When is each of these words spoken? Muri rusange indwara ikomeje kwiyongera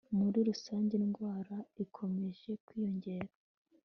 Muri 0.17 0.39
rusange 0.49 0.93
indwara 1.01 1.55
ikomeje 1.83 2.51
kwiyongera 2.65 3.29